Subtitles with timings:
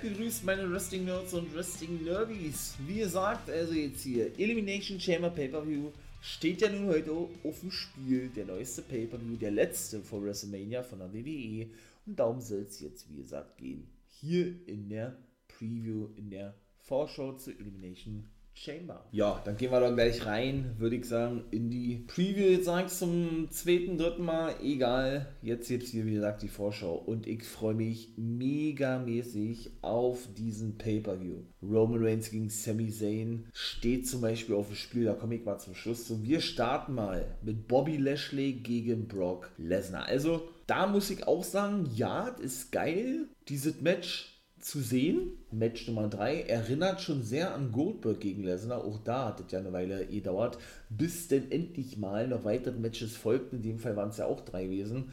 [0.00, 2.74] Seid gegrüßt, meine Wrestling Nerds und Wrestling Nerdies.
[2.86, 5.90] Wie gesagt, also jetzt hier Elimination Chamber Pay-Per-View
[6.20, 8.30] steht ja nun heute auf dem Spiel.
[8.34, 11.66] Der neueste Pay-Per-View, der letzte vor WrestleMania von der WWE.
[12.06, 13.88] Und darum soll es jetzt, wie gesagt, gehen.
[14.06, 15.16] Hier in der
[15.48, 19.06] Preview, in der Vorschau zu Elimination Chamber.
[19.12, 22.44] Ja, dann gehen wir doch gleich rein, würde ich sagen, in die Preview.
[22.50, 25.34] Jetzt sage ich zum zweiten, dritten Mal, egal.
[25.42, 26.94] Jetzt gibt es hier, wie gesagt, die Vorschau.
[26.94, 31.38] Und ich freue mich megamäßig auf diesen Pay-Per-View.
[31.62, 35.04] Roman Reigns gegen Sami Zayn steht zum Beispiel auf dem Spiel.
[35.04, 36.22] Da komme ich mal zum Schluss zu.
[36.22, 40.06] Wir starten mal mit Bobby Lashley gegen Brock Lesnar.
[40.06, 45.32] Also, da muss ich auch sagen, ja, das ist geil, dieses Match zu sehen.
[45.50, 48.84] Match Nummer 3 erinnert schon sehr an Goldberg gegen Lesnar.
[48.84, 50.58] Auch da hat es ja eine Weile gedauert,
[50.88, 53.56] bis denn endlich mal noch weitere Matches folgten.
[53.56, 55.12] In dem Fall waren es ja auch drei gewesen.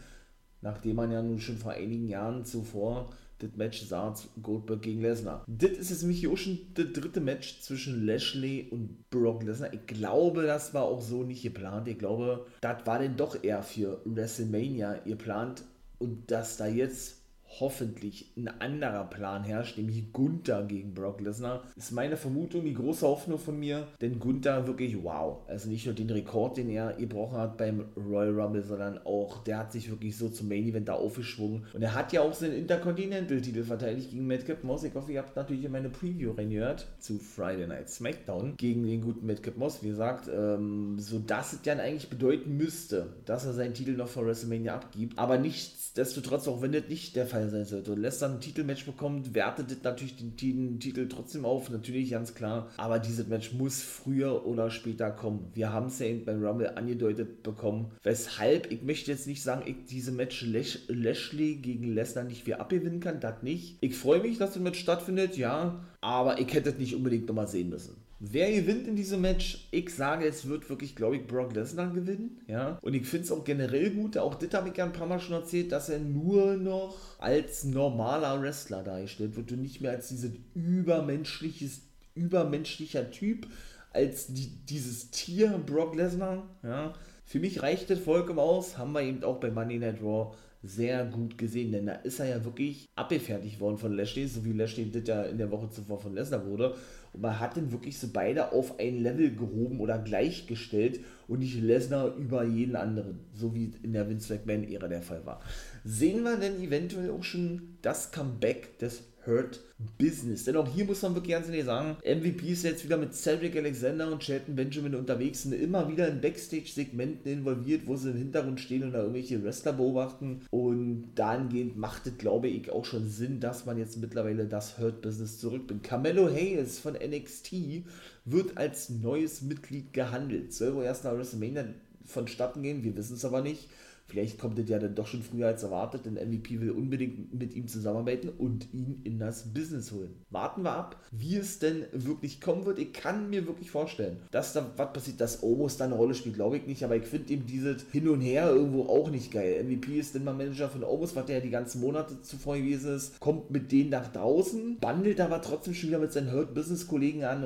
[0.61, 3.09] Nachdem man ja nun schon vor einigen Jahren zuvor
[3.39, 5.45] das Match sah, Goldberg gegen Lesnar.
[5.47, 9.73] Das ist jetzt nämlich auch schon das dritte Match zwischen Lashley und Brock Lesnar.
[9.73, 11.87] Ich glaube, das war auch so nicht geplant.
[11.87, 15.63] Ich glaube, das war denn doch eher für WrestleMania geplant.
[15.99, 17.16] Und dass da jetzt
[17.59, 21.63] hoffentlich ein anderer Plan herrscht, nämlich Gunther gegen Brock Lesnar.
[21.75, 25.39] Ist meine Vermutung, die große Hoffnung von mir, denn Gunther wirklich wow.
[25.47, 29.59] Also nicht nur den Rekord, den er gebrochen hat beim Royal Rumble, sondern auch, der
[29.59, 31.65] hat sich wirklich so zum Main Event da aufgeschwungen.
[31.73, 34.83] Und er hat ja auch seinen Intercontinental-Titel verteidigt gegen Madcap Moss.
[34.83, 39.01] Ich hoffe, ihr habt natürlich in meine Preview reingehört zu Friday Night SmackDown gegen den
[39.01, 43.53] guten Madcap Moss, wie gesagt, ähm, so dass es dann eigentlich bedeuten müsste, dass er
[43.53, 45.17] seinen Titel noch vor WrestleMania abgibt.
[45.17, 49.33] Aber nichtsdestotrotz, auch wenn das nicht der Fall sein sollte und dann ein Titelmatch bekommt,
[49.33, 52.69] wertet natürlich den Titel trotzdem auf, natürlich ganz klar.
[52.77, 55.51] Aber dieses Match muss früher oder später kommen.
[55.53, 57.91] Wir haben es ja eben beim Rumble angedeutet bekommen.
[58.03, 62.59] Weshalb, ich möchte jetzt nicht sagen, ich diese Match Lash Lashley gegen Lesnar nicht wieder
[62.59, 63.77] abgewinnen kann, das nicht.
[63.81, 67.47] Ich freue mich, dass das Match stattfindet, ja, aber ich hätte es nicht unbedingt nochmal
[67.47, 67.96] sehen müssen.
[68.19, 69.67] Wer gewinnt in diesem Match?
[69.69, 72.41] Ich sage, es wird wirklich, glaube ich, Brock Lesnar gewinnen.
[72.47, 72.79] Ja?
[72.81, 74.17] Und ich finde es auch generell gut.
[74.17, 77.63] Auch das habe ich ja ein paar Mal schon erzählt, dass er nur noch als
[77.63, 81.81] normaler Wrestler dargestellt wird und nicht mehr als dieses übermenschliches,
[82.15, 83.47] übermenschlicher Typ,
[83.93, 86.49] als die, dieses Tier Brock Lesnar.
[86.63, 86.95] Ja?
[87.23, 88.79] Für mich reicht das vollkommen aus.
[88.79, 90.33] Haben wir eben auch bei Money Night Raw
[90.63, 94.53] sehr gut gesehen, denn da ist er ja wirklich abgefertigt worden von Lashley, so wie
[94.53, 96.75] Lashley das ja in der Woche zuvor von Lesnar wurde.
[97.13, 101.61] Und man hat dann wirklich so beide auf ein Level gehoben oder gleichgestellt und nicht
[101.61, 105.41] Lesnar über jeden anderen, so wie in der Vince McMahon-Ära der Fall war.
[105.83, 109.59] Sehen wir denn eventuell auch schon das Comeback des Hurt
[109.99, 110.45] Business.
[110.45, 113.55] Denn auch hier muss man wirklich ganz ehrlich sagen, MVP ist jetzt wieder mit Cedric
[113.55, 118.59] Alexander und Shelton Benjamin unterwegs und immer wieder in Backstage-Segmenten involviert, wo sie im Hintergrund
[118.59, 120.41] stehen und da irgendwelche Wrestler beobachten.
[120.49, 125.01] Und dahingehend macht es, glaube ich, auch schon Sinn, dass man jetzt mittlerweile das Hurt
[125.01, 125.83] Business zurückbringt.
[125.83, 127.83] Carmelo Hayes von NXT
[128.25, 130.53] wird als neues Mitglied gehandelt.
[130.53, 131.65] Soll wohl erst nach WrestleMania
[132.05, 133.67] vonstatten gehen, wir wissen es aber nicht.
[134.07, 137.53] Vielleicht kommt es ja dann doch schon früher als erwartet, denn MVP will unbedingt mit
[137.53, 140.15] ihm zusammenarbeiten und ihn in das Business holen.
[140.29, 142.79] Warten wir ab, wie es denn wirklich kommen wird.
[142.79, 146.35] Ich kann mir wirklich vorstellen, dass da was passiert, dass Omos da eine Rolle spielt,
[146.35, 149.63] glaube ich nicht, aber ich finde eben dieses Hin und Her irgendwo auch nicht geil.
[149.63, 152.95] MVP ist denn mal Manager von Omos, was der ja die ganzen Monate zuvor gewesen
[152.95, 156.87] ist, kommt mit denen nach draußen, bandelt aber trotzdem schon wieder mit seinen Hurt Business
[156.87, 157.45] Kollegen an.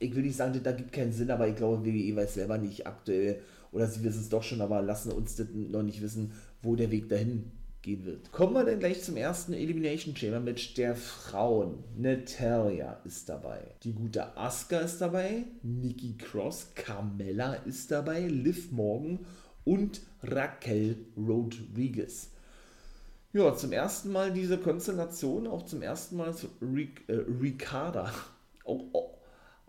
[0.00, 2.86] Ich will nicht sagen, da gibt keinen Sinn, aber ich glaube, WWE weiß selber nicht
[2.86, 3.40] aktuell,
[3.72, 6.90] oder sie wissen es doch schon, aber lassen uns das noch nicht wissen, wo der
[6.90, 7.52] Weg dahin
[7.82, 8.32] gehen wird.
[8.32, 11.84] Kommen wir dann gleich zum ersten Elimination Chamber Match der Frauen.
[11.96, 13.60] Natalia ist dabei.
[13.82, 15.44] Die gute Asuka ist dabei.
[15.62, 18.26] Nikki Cross, Carmella ist dabei.
[18.26, 19.20] Liv Morgan
[19.64, 22.30] und Raquel Rodriguez.
[23.32, 28.10] Ja, zum ersten Mal diese Konstellation, auch zum ersten Mal Ric äh, Ricarda.
[28.64, 29.17] Oh, oh,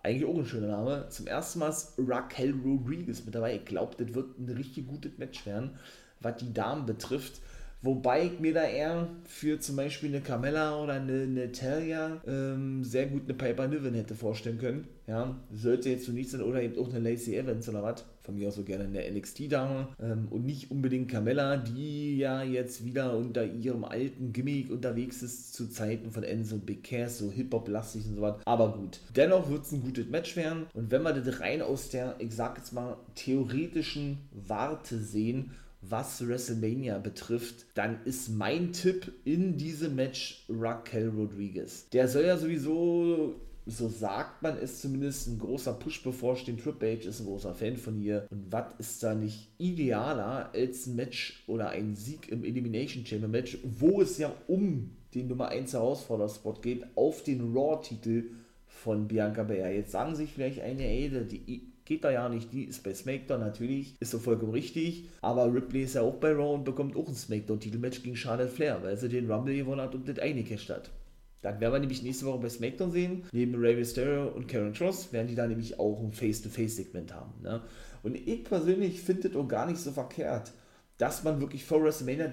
[0.03, 1.07] eigentlich auch ein schöner Name.
[1.09, 3.55] Zum ersten Mal ist Raquel Rodriguez mit dabei.
[3.55, 5.71] Ich glaube, das wird ein richtig gutes Match werden,
[6.19, 7.41] was die Damen betrifft.
[7.81, 13.05] Wobei ich mir da eher für zum Beispiel eine Carmella oder eine Natalia ähm, sehr
[13.05, 14.87] gut eine Piper Niven hätte vorstellen können.
[15.07, 18.03] Ja, sollte jetzt so nicht sein oder eben auch eine Lacey Evans oder was.
[18.29, 19.87] Von mir aus so gerne eine NXT-Dame.
[19.99, 25.55] Ähm, und nicht unbedingt Carmella, die ja jetzt wieder unter ihrem alten Gimmick unterwegs ist
[25.55, 28.35] zu Zeiten von Enzo Big Cass, so Hip-Hop-lastig und so was.
[28.45, 28.99] Aber gut.
[29.15, 30.67] Dennoch wird es ein gutes Match werden.
[30.75, 35.49] Und wenn wir das rein aus der, ich sag jetzt mal, theoretischen Warte sehen,
[35.81, 41.89] was WrestleMania betrifft, dann ist mein Tipp in diesem Match Raquel Rodriguez.
[41.89, 46.57] Der soll ja sowieso so sagt man es zumindest, ein großer Push bevorstehen.
[46.57, 48.27] Triple H ist ein großer Fan von ihr.
[48.29, 53.27] Und was ist da nicht idealer als ein Match oder ein Sieg im Elimination Chamber
[53.27, 58.31] Match, wo es ja um den Nummer 1 Herausforderspot geht auf den Raw-Titel
[58.67, 59.75] von Bianca Belair.
[59.75, 63.39] Jetzt sagen sich vielleicht eine, ey, die geht da ja nicht, die ist bei SmackDown
[63.39, 67.07] natürlich, ist so vollkommen richtig, aber Ripley ist ja auch bei Raw und bekommt auch
[67.07, 70.91] ein SmackDown-Titelmatch gegen Charlotte Flair, weil sie den Rumble gewonnen hat und das eingecasht hat.
[71.41, 75.13] Dann werden wir nämlich nächste Woche bei SmackDown sehen, neben Rey Mysterio und Karen Cross
[75.13, 77.33] werden die da nämlich auch ein Face-to-Face-Segment haben.
[77.41, 77.61] Ne?
[78.03, 80.51] Und ich persönlich finde das auch gar nicht so verkehrt,
[80.97, 82.31] dass man wirklich vor WrestleMania,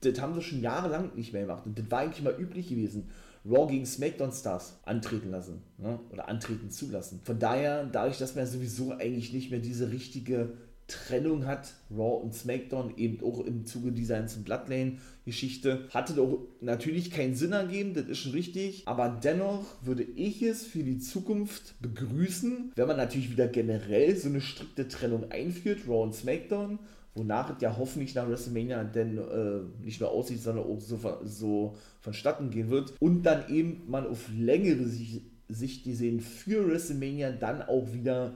[0.00, 3.10] das, haben sie schon jahrelang nicht mehr gemacht und das war eigentlich mal üblich gewesen
[3.44, 5.98] Raw gegen SmackDown Stars antreten lassen ne?
[6.10, 7.20] oder antreten zu lassen.
[7.24, 10.52] Von daher, dadurch, dass man sowieso eigentlich nicht mehr diese richtige
[10.90, 17.10] Trennung hat, Raw und SmackDown, eben auch im Zuge dieser ganzen Bloodlane-Geschichte, hatte doch natürlich
[17.10, 21.80] keinen Sinn ergeben, das ist schon richtig, aber dennoch würde ich es für die Zukunft
[21.80, 26.78] begrüßen, wenn man natürlich wieder generell so eine strikte Trennung einführt, Raw und SmackDown,
[27.14, 31.76] wonach es ja hoffentlich nach WrestleMania denn äh, nicht nur aussieht, sondern auch so, so
[32.00, 32.94] vonstatten gehen wird.
[33.00, 38.34] Und dann eben man auf längere Sicht gesehen für WrestleMania dann auch wieder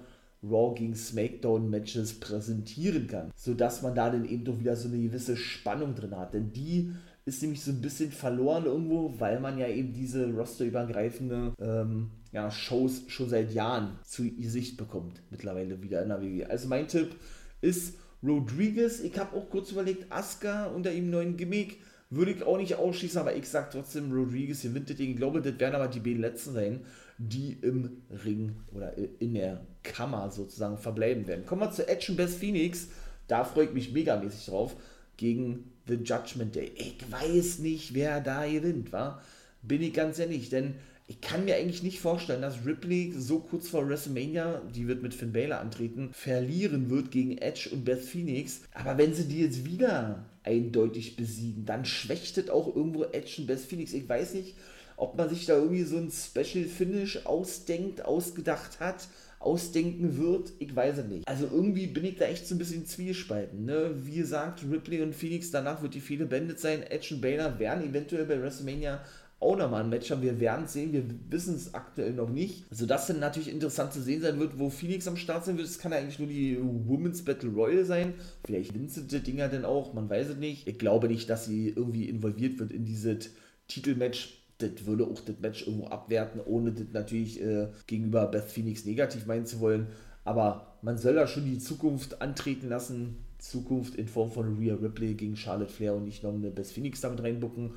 [0.48, 5.00] Raw gegen SmackDown Matches präsentieren kann, sodass man da dann eben doch wieder so eine
[5.00, 6.92] gewisse Spannung drin hat, denn die
[7.26, 12.50] ist nämlich so ein bisschen verloren irgendwo, weil man ja eben diese rosterübergreifende ähm, ja,
[12.50, 16.50] Shows schon seit Jahren zu Gesicht bekommt, mittlerweile wieder in der WWE.
[16.50, 17.16] Also mein Tipp
[17.60, 21.78] ist Rodriguez, ich habe auch kurz überlegt, Asuka unter ihm neuen Gimmick,
[22.10, 25.10] würde ich auch nicht ausschließen, aber ich sage trotzdem, Rodriguez gewinnt das Ding.
[25.10, 26.80] Ich glaube, das werden aber die beiden letzten sein,
[27.18, 31.46] die im Ring oder in der Kammer sozusagen verbleiben werden.
[31.46, 32.88] Kommen wir zu Edge und Best Phoenix.
[33.28, 34.76] Da freue ich mich megamäßig drauf.
[35.16, 36.72] Gegen The Judgment Day.
[36.74, 39.22] Ich weiß nicht, wer da gewinnt, wa?
[39.62, 40.74] Bin ich ganz ehrlich, denn
[41.06, 45.14] ich kann mir eigentlich nicht vorstellen, dass Ripley so kurz vor WrestleMania, die wird mit
[45.14, 48.62] Finn Balor antreten, verlieren wird gegen Edge und Beth Phoenix.
[48.72, 53.46] Aber wenn sie die jetzt wieder eindeutig besiegen, dann schwächt es auch irgendwo Edge und
[53.46, 53.92] Beth Phoenix.
[53.92, 54.54] Ich weiß nicht,
[54.96, 59.08] ob man sich da irgendwie so ein Special Finish ausdenkt, ausgedacht hat,
[59.40, 61.28] ausdenken wird, ich weiß es nicht.
[61.28, 63.64] Also irgendwie bin ich da echt so ein bisschen zwiespalten.
[63.64, 63.90] Ne?
[64.04, 66.82] Wie gesagt, Ripley und Phoenix, danach wird die viele beendet sein.
[66.82, 69.04] Edge und Baylor werden eventuell bei WrestleMania
[69.44, 70.22] auch nochmal ein Match haben.
[70.22, 72.64] Wir werden es sehen, wir wissen es aktuell noch nicht.
[72.70, 75.68] Also das dann natürlich interessant zu sehen sein wird, wo Phoenix am Start sein wird.
[75.68, 78.14] Es kann ja eigentlich nur die Women's Battle Royal sein.
[78.44, 80.66] Vielleicht gewinnt sie die Dinger denn auch, man weiß es nicht.
[80.66, 83.30] Ich glaube nicht, dass sie irgendwie involviert wird in dieses
[83.68, 88.84] Titelmatch das würde auch das Match irgendwo abwerten, ohne das natürlich äh, gegenüber Beth Phoenix
[88.84, 89.88] negativ meinen zu wollen.
[90.24, 93.16] Aber man soll da schon die Zukunft antreten lassen.
[93.38, 97.00] Zukunft in Form von Rhea Ripley gegen Charlotte Flair und nicht noch eine Beth Phoenix
[97.00, 97.72] damit reinbucken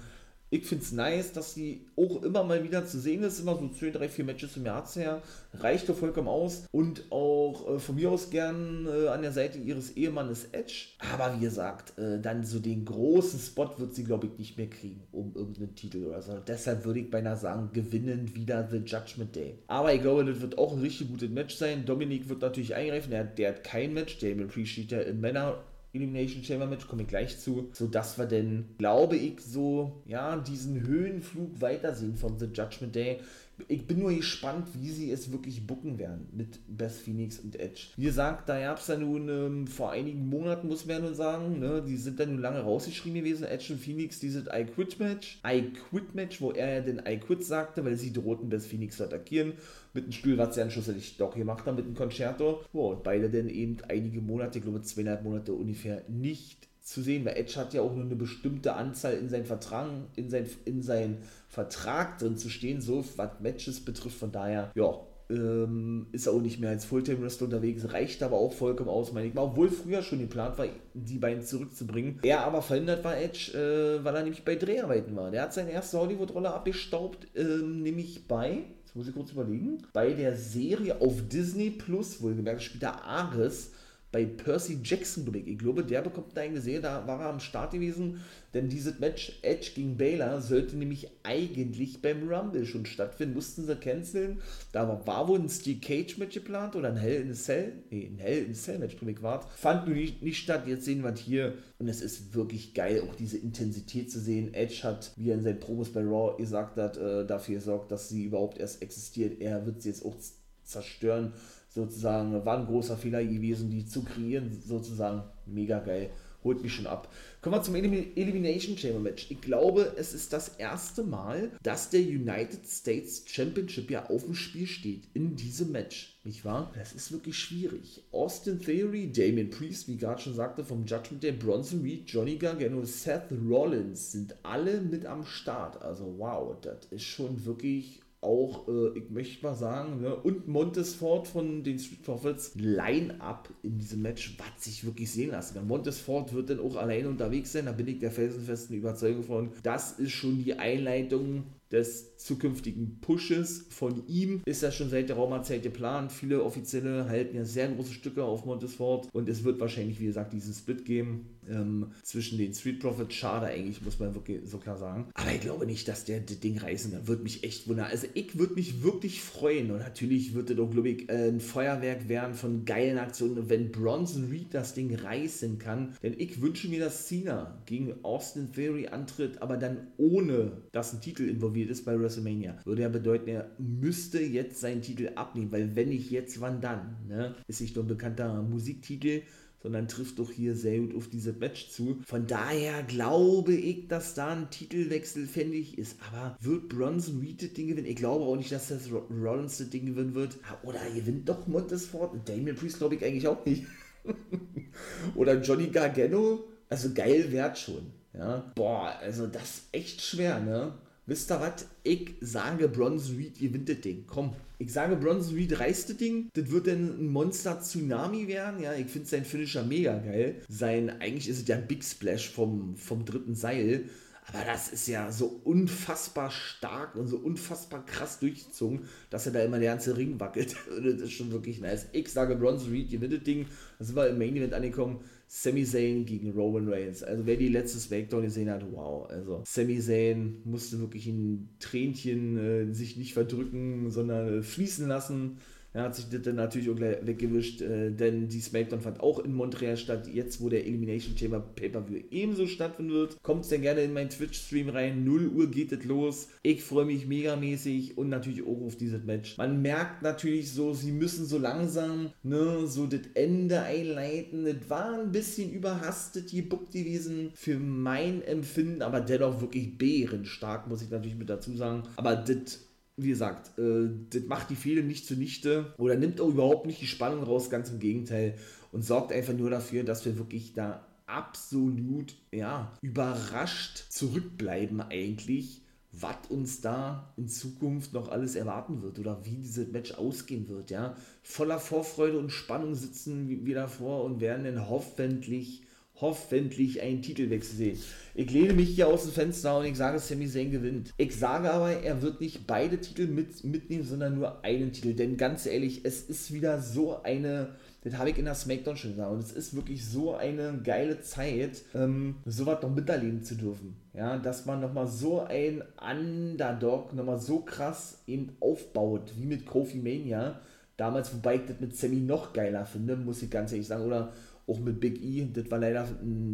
[0.49, 3.67] ich finde es nice, dass sie auch immer mal wieder zu sehen ist, immer so
[3.67, 5.21] 2, 3, 4 Matches im Jahr her.
[5.53, 6.65] Reicht doch vollkommen aus.
[6.71, 10.89] Und auch äh, von mir aus gern äh, an der Seite ihres Ehemannes Edge.
[10.99, 14.69] Aber wie gesagt, äh, dann so den großen Spot wird sie, glaube ich, nicht mehr
[14.69, 16.37] kriegen, um irgendeinen Titel oder so.
[16.47, 19.59] Deshalb würde ich beinahe sagen, gewinnen wieder The Judgment Day.
[19.67, 21.85] Aber ich glaube, das wird auch ein richtig gutes Match sein.
[21.85, 23.11] Dominik wird natürlich eingreifen.
[23.11, 24.17] Der, der hat kein Match.
[24.19, 25.57] Damien Priest steht ja in Männer
[25.93, 30.85] Elimination Chamber Match, komme ich gleich zu, sodass wir denn, glaube ich, so, ja, diesen
[30.85, 33.19] Höhenflug weitersehen von The Judgment Day
[33.67, 37.87] ich bin nur gespannt, wie sie es wirklich bucken werden mit Beth Phoenix und Edge.
[37.97, 41.15] Wie gesagt, da gab es ja nun ähm, vor einigen Monaten, muss man ja nur
[41.15, 44.99] sagen, ne, die sind dann nun lange rausgeschrieben gewesen, Edge und Phoenix, dieses I Quit
[44.99, 45.41] Match.
[45.45, 48.97] I Quit Match, wo er ja den I Quit sagte, weil sie drohten, Beth Phoenix
[48.97, 49.53] zu attackieren.
[49.93, 52.61] Mit dem Stuhl, was sie dann schlussendlich doch gemacht haben, mit dem Concerto.
[52.73, 57.25] Oh, und beide dann eben einige Monate, ich glaube zweieinhalb Monate ungefähr, nicht zu sehen,
[57.25, 60.81] weil Edge hat ja auch nur eine bestimmte Anzahl in seinen Vertrag, in sein, in
[60.81, 61.17] sein
[61.49, 64.17] Vertrag drin zu stehen, so was Matches betrifft.
[64.17, 64.97] Von daher, ja,
[65.29, 69.27] ähm, ist er auch nicht mehr als Fulltime-Wrestler unterwegs, reicht aber auch vollkommen aus, meine
[69.27, 69.41] ich mal.
[69.41, 72.19] Obwohl früher schon geplant war, die beiden zurückzubringen.
[72.23, 75.29] Er aber verhindert war Edge, äh, weil er nämlich bei Dreharbeiten war.
[75.29, 80.13] Der hat seine erste Hollywood-Rolle abgestaubt, ähm, nämlich bei, jetzt muss ich kurz überlegen, bei
[80.13, 83.71] der Serie auf Disney Plus, wohlgemerkt, spielt er Ares
[84.11, 85.57] bei Percy Jackson, glaube ich.
[85.57, 88.21] Glaube, der bekommt eine eigene Serie, da war er am Start gewesen,
[88.53, 93.75] denn dieses Match Edge gegen Baylor sollte nämlich eigentlich beim Rumble schon stattfinden, mussten sie
[93.75, 94.41] canceln.
[94.71, 98.07] Da war, wohl ein Steel Cage Match geplant oder ein Hell in a Cell, nee,
[98.07, 99.47] ein Hell in a Cell Match, glaube ich, war.
[99.49, 103.01] Fand nur nicht, nicht statt, jetzt sehen wir es hier und es ist wirklich geil,
[103.01, 104.53] auch diese Intensität zu sehen.
[104.53, 108.07] Edge hat, wie er in seinen Promos bei Raw gesagt hat, äh, dafür gesorgt, dass
[108.07, 109.41] sie überhaupt erst existiert.
[109.41, 110.15] Er wird sie jetzt auch
[110.63, 111.33] zerstören
[111.77, 116.09] sozusagen, war ein großer Fehler gewesen, die zu kreieren, sozusagen mega geil.
[116.43, 117.11] holt mich schon ab.
[117.41, 119.27] Kommen wir zum Elim Elimination Chamber Match.
[119.29, 124.33] Ich glaube, es ist das erste Mal, dass der United States Championship ja auf dem
[124.33, 126.19] Spiel steht in diesem Match.
[126.23, 126.71] Nicht wahr?
[126.77, 128.03] Das ist wirklich schwierig.
[128.11, 132.83] Austin Theory, Damien Priest, wie gerade schon sagte, vom Judgment Day, Bronson Reed, Johnny Gargano,
[132.85, 135.81] Seth Rollins sind alle mit am Start.
[135.81, 141.27] Also wow, das ist schon wirklich auch, äh, ich möchte mal sagen, ne, und Montesfort
[141.27, 145.67] von den Street Profits Line-Up in diesem Match, was sich wirklich sehen lassen kann.
[145.67, 149.51] Montesfort wird dann auch alleine unterwegs sein, da bin ich der felsenfesten Überzeugung von.
[149.63, 155.17] Das ist schon die Einleitung des zukünftigen Pushes von ihm ist ja schon seit der
[155.17, 156.11] Raumerzeit geplant.
[156.11, 160.33] Viele Offizielle halten ja sehr große Stücke auf Montesfort und es wird wahrscheinlich, wie gesagt,
[160.33, 163.15] diesen Split geben ähm, zwischen den Street Profits.
[163.15, 165.09] Schade eigentlich, muss man wirklich so klar sagen.
[165.13, 167.07] Aber ich glaube nicht, dass der das Ding reißen kann.
[167.07, 167.87] Würde mich echt wundern.
[167.87, 172.07] Also ich würde mich wirklich freuen und natürlich wird es auch, glaube ich, ein Feuerwerk
[172.07, 175.95] werden von geilen Aktionen, wenn Bronson Reed das Ding reißen kann.
[176.01, 181.01] Denn ich wünsche mir, dass Cena gegen Austin Theory antritt, aber dann ohne, dass ein
[181.01, 182.57] Titel involviert ist bei WrestleMania.
[182.65, 186.95] Würde ja bedeuten, er müsste jetzt seinen Titel abnehmen, weil wenn nicht jetzt, wann dann?
[187.07, 187.35] Ne?
[187.47, 189.21] Ist nicht nur ein bekannter Musiktitel,
[189.61, 191.99] sondern trifft doch hier sehr gut auf dieses Match zu.
[192.05, 195.97] Von daher glaube ich, dass da ein Titelwechsel fändig ist.
[196.07, 197.87] Aber wird Bronson Reed das Ding gewinnen?
[197.87, 200.37] Ich glaube auch nicht, dass das Rollins das Ding gewinnen wird.
[200.49, 202.11] Ah, oder gewinnt doch Montesfort.
[202.25, 203.65] Damien Priest glaube ich eigentlich auch nicht.
[205.15, 206.45] Oder Johnny Gargano.
[206.69, 207.91] Also geil wert schon.
[208.13, 208.51] Ja.
[208.55, 210.73] Boah, also das ist echt schwer, ne?
[211.07, 211.65] Wisst ihr was?
[211.83, 214.03] Ich sage, Bronze Reed gewinnt das Ding.
[214.05, 216.29] Komm, ich sage, Bronze Reed reißt das Ding.
[216.33, 218.61] Das wird dann ein Monster-Tsunami werden.
[218.61, 220.41] Ja, ich finde sein Finisher mega geil.
[220.49, 223.85] Sein, eigentlich ist es ja ein Big Splash vom, vom dritten Seil.
[224.33, 229.39] Aber das ist ja so unfassbar stark und so unfassbar krass durchgezogen, dass er da
[229.41, 230.55] immer der ganze Ring wackelt.
[230.83, 231.85] das ist schon wirklich nice.
[231.93, 233.45] Ich sage, Bronze Reed gewinnt das Ding.
[233.79, 234.99] Da sind wir im Main Event angekommen.
[235.27, 237.03] Sami Zayn gegen Roman Reigns.
[237.03, 239.09] Also wer die letzte Smackdown gesehen hat, wow.
[239.09, 245.37] Also Sami Zayn musste wirklich ein Tränchen äh, sich nicht verdrücken, sondern äh, fließen lassen
[245.73, 249.19] er hat sich das dann natürlich auch gleich weggewischt, äh, denn die Smackdown fand auch
[249.19, 250.07] in Montreal statt.
[250.07, 254.09] Jetzt, wo der Elimination Chamber Pay-Per-View ebenso stattfinden wird, kommt es dann gerne in meinen
[254.09, 255.03] Twitch-Stream rein.
[255.03, 256.29] 0 Uhr geht es los.
[256.41, 259.37] Ich freue mich megamäßig und natürlich auch auf dieses Match.
[259.37, 264.45] Man merkt natürlich so, sie müssen so langsam ne, so das Ende einleiten.
[264.45, 270.81] Das war ein bisschen überhastet gebuckt gewesen für mein Empfinden, aber dennoch wirklich bärenstark, muss
[270.81, 271.83] ich natürlich mit dazu sagen.
[271.97, 272.66] Aber das
[272.97, 276.87] wie gesagt, äh, das macht die Fehler nicht zunichte oder nimmt auch überhaupt nicht die
[276.87, 278.35] Spannung raus, ganz im Gegenteil
[278.71, 285.61] und sorgt einfach nur dafür, dass wir wirklich da absolut, ja, überrascht zurückbleiben eigentlich,
[285.91, 290.71] was uns da in Zukunft noch alles erwarten wird oder wie dieses Match ausgehen wird,
[290.71, 290.95] ja.
[291.21, 295.61] Voller Vorfreude und Spannung sitzen wir davor und werden dann hoffentlich
[295.99, 297.79] hoffentlich einen Titelwechsel sehen.
[298.13, 300.93] Ich lehne mich hier aus dem Fenster und ich sage, Sami Zayn gewinnt.
[300.97, 304.93] Ich sage aber, er wird nicht beide Titel mit, mitnehmen, sondern nur einen Titel.
[304.93, 307.49] Denn ganz ehrlich, es ist wieder so eine,
[307.83, 311.01] das habe ich in der Smackdown schon gesagt, und es ist wirklich so eine geile
[311.01, 313.75] Zeit, ähm, sowas noch miterleben zu dürfen.
[313.93, 319.77] Ja, dass man nochmal so ein Underdog nochmal so krass eben aufbaut, wie mit Kofi
[319.77, 320.39] Mania.
[320.77, 323.85] Damals, wobei ich das mit Sammy noch geiler finde, muss ich ganz ehrlich sagen.
[323.85, 324.13] Oder
[324.47, 325.85] auch mit Big E, das war leider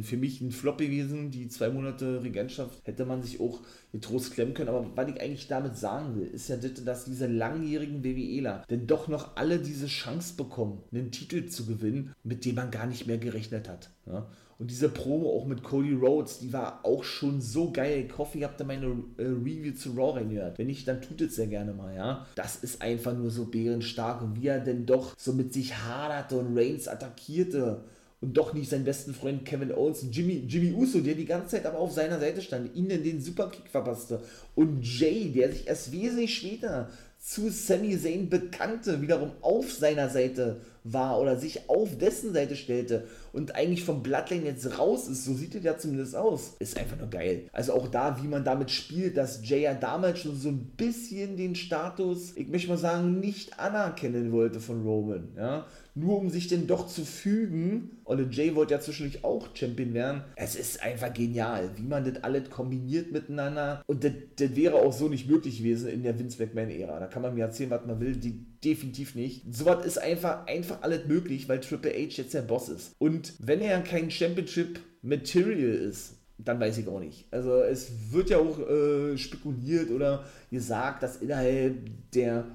[0.01, 1.31] für mich ein Flop gewesen.
[1.31, 4.69] Die zwei Monate Regentschaft hätte man sich auch getrost klemmen können.
[4.69, 8.85] Aber was ich eigentlich damit sagen will, ist ja, das, dass diese langjährigen BWEler denn
[8.85, 13.07] doch noch alle diese Chance bekommen, einen Titel zu gewinnen, mit dem man gar nicht
[13.07, 13.89] mehr gerechnet hat.
[14.05, 14.27] Ja?
[14.59, 18.05] Und diese Promo auch mit Cody Rhodes, die war auch schon so geil.
[18.07, 18.85] Ich hoffe, ihr habt da meine
[19.17, 20.57] äh, Review zu Raw reingehört.
[20.59, 22.25] Wenn nicht, dann tut es sehr gerne mal, ja.
[22.35, 24.21] Das ist einfach nur so bärenstark.
[24.21, 27.83] Und wie er denn doch so mit sich haderte und Reigns attackierte
[28.23, 31.65] und doch nicht seinen besten Freund Kevin Owens, Jimmy, Jimmy Uso, der die ganze Zeit
[31.65, 34.21] aber auf seiner Seite stand, ihnen den Superkick verpasste.
[34.55, 36.89] Und Jay, der sich erst wesentlich später
[37.19, 43.07] zu Sami Zayn bekannte, wiederum auf seiner Seite war oder sich auf dessen Seite stellte
[43.31, 46.97] und eigentlich vom Bloodline jetzt raus ist, so sieht es ja zumindest aus, ist einfach
[46.97, 47.43] nur geil.
[47.53, 51.37] Also auch da, wie man damit spielt, dass Jay ja damals schon so ein bisschen
[51.37, 56.47] den Status, ich möchte mal sagen, nicht anerkennen wollte von Roman, ja, nur um sich
[56.47, 57.97] denn doch zu fügen.
[58.03, 60.23] Und Jay wollte ja zwischendurch auch Champion werden.
[60.35, 63.83] Es ist einfach genial, wie man das alles kombiniert miteinander.
[63.87, 66.99] Und das, das wäre auch so nicht möglich gewesen in der Vince McMahon-Ära.
[66.99, 69.43] Da kann man mir erzählen, was man will, die definitiv nicht.
[69.53, 72.93] Sowas ist einfach, einfach alles möglich, weil Triple H jetzt der Boss ist.
[72.97, 77.27] Und wenn er kein Championship Material ist, dann weiß ich auch nicht.
[77.31, 81.75] Also es wird ja auch äh, spekuliert oder gesagt, dass innerhalb
[82.13, 82.45] der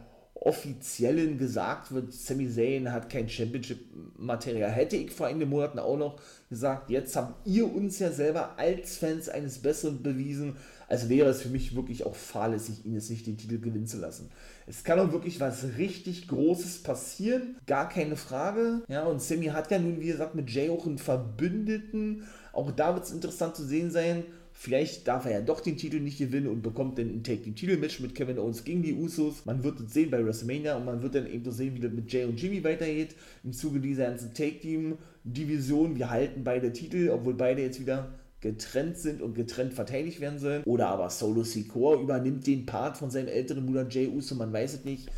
[0.40, 4.70] offiziellen gesagt wird, Sami Zayn hat kein Championship-Material.
[4.70, 8.96] Hätte ich vor einigen Monaten auch noch gesagt, jetzt habt ihr uns ja selber als
[8.96, 10.56] Fans eines Besseren bewiesen.
[10.88, 13.98] Also wäre es für mich wirklich auch fahrlässig, ihn jetzt nicht den Titel gewinnen zu
[13.98, 14.30] lassen.
[14.66, 18.82] Es kann auch wirklich was richtig Großes passieren, gar keine Frage.
[18.88, 22.24] Ja, und Sammy hat ja nun, wie gesagt, mit Jay auch einen Verbündeten.
[22.52, 24.24] Auch da wird es interessant zu sehen sein.
[24.60, 27.54] Vielleicht darf er ja doch den Titel nicht gewinnen und bekommt dann ein Take Team
[27.54, 29.46] Titelmatch mit Kevin Owens gegen die Usos.
[29.46, 31.92] Man wird es sehen bei WrestleMania und man wird dann eben so sehen, wie das
[31.92, 35.94] mit Jay und Jimmy weitergeht im Zuge dieser ganzen Take Team Division.
[35.94, 38.08] Wir halten beide Titel, obwohl beide jetzt wieder
[38.40, 40.64] getrennt sind und getrennt verteidigt werden sollen.
[40.64, 44.74] Oder aber Solo Sikoa übernimmt den Part von seinem älteren Bruder Jay Uso, man weiß
[44.74, 45.08] es nicht.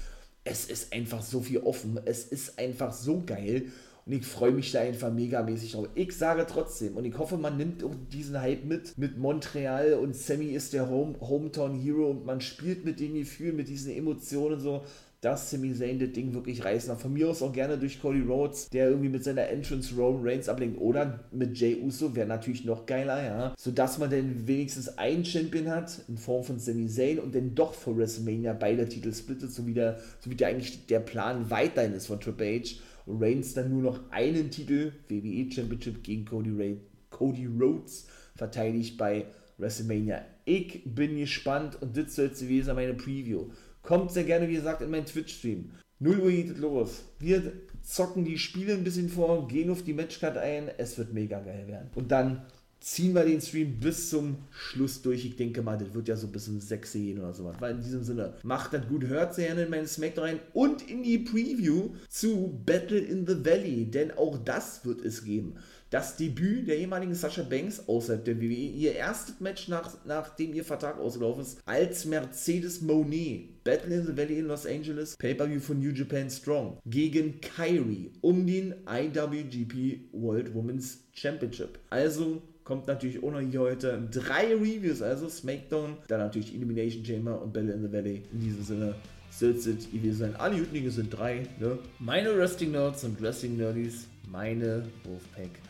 [0.45, 1.99] Es ist einfach so viel offen.
[2.05, 3.69] Es ist einfach so geil.
[4.11, 5.89] Und ich freue mich da einfach megamäßig drauf.
[5.95, 10.17] Ich sage trotzdem, und ich hoffe, man nimmt auch diesen Hype mit, mit Montreal und
[10.17, 14.59] Sammy ist der Home, Hometown Hero und man spielt mit den Gefühlen, mit diesen Emotionen
[14.59, 14.83] so
[15.21, 17.03] dass Sami Zayn das Ding wirklich reißen darf.
[17.03, 20.49] Von mir aus auch gerne durch Cody Rhodes, der irgendwie mit seiner Entrance Roman Reigns
[20.49, 20.81] ablenkt.
[20.81, 23.55] Oder mit Jay Uso wäre natürlich noch geiler, ja.
[23.59, 27.75] Sodass man dann wenigstens einen Champion hat, in Form von Sami Zayn und dann doch
[27.75, 31.93] vor WrestleMania beide Titel splittet, so wie der, so wie der eigentlich der Plan weiterhin
[31.93, 32.81] ist von Triple H.
[33.19, 39.27] Reigns dann nur noch einen Titel, WWE Championship gegen Cody, Ray, Cody Rhodes, verteidigt bei
[39.59, 40.25] WrestleMania.
[40.45, 43.51] Ich bin gespannt und das soll jetzt gewesen meine Preview.
[43.83, 45.71] Kommt sehr gerne, wie gesagt, in meinen Twitch-Stream.
[45.99, 47.05] 0 Uhr geht es los.
[47.19, 47.53] Wir
[47.83, 50.71] zocken die Spiele ein bisschen vor, gehen auf die Matchcard ein.
[50.79, 51.91] Es wird mega geil werden.
[51.95, 52.43] Und dann
[52.81, 55.25] ziehen wir den Stream bis zum Schluss durch.
[55.25, 57.57] Ich denke mal, das wird ja so bis um 6 gehen oder sowas.
[57.61, 60.89] Weil in diesem Sinne, macht das gut, hört sehr gerne in meinen Smack rein und
[60.89, 63.91] in die Preview zu Battle in the Valley.
[63.91, 65.57] Denn auch das wird es geben
[65.91, 70.65] das Debüt der ehemaligen Sascha Banks außerhalb der WWE, ihr erstes Match nach, nachdem ihr
[70.65, 73.63] Vertrag ausgelaufen ist, als Mercedes Monet.
[73.65, 78.47] Battle in the Valley in Los Angeles, Pay-Per-View von New Japan Strong gegen Kyrie um
[78.47, 81.79] den IWGP World Women's Championship.
[81.91, 87.53] Also kommt natürlich ohne hier heute drei Reviews, also SmackDown, dann natürlich Elimination Chamber und
[87.53, 88.23] Battle in the Valley.
[88.33, 88.95] In diesem Sinne,
[89.29, 90.37] sitzt ihr sein.
[90.37, 91.79] Alle Hütlinge sind drei, ne?
[91.99, 95.70] Meine Wrestling Nerds und Wrestling Nerdies, meine Wolfpack